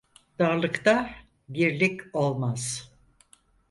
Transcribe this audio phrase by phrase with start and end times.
[0.39, 1.09] Darlıkta
[1.53, 2.91] dirlik olmaz.